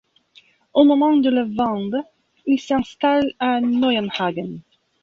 [0.73, 2.01] Au moment de la Wende,
[2.47, 4.61] il s'installe à Neuenhagen.